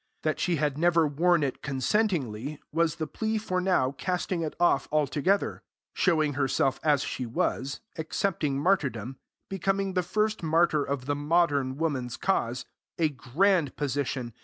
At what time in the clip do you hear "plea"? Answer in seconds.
3.05-3.37